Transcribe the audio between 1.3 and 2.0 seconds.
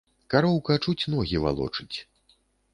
валочыць.